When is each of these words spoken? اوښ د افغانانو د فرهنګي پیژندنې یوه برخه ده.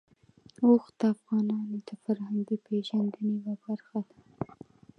اوښ 0.63 0.83
د 0.99 1.01
افغانانو 1.13 1.75
د 1.87 1.89
فرهنګي 2.03 2.57
پیژندنې 2.65 3.33
یوه 3.39 3.53
برخه 3.65 3.99
ده. 4.07 4.17